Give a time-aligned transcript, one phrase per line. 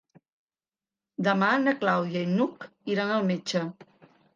[1.29, 3.69] Demà na Clàudia i n'Hug iran al metge.